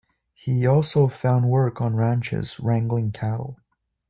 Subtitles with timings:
[0.33, 3.59] He also found work on ranches wrangling cattle.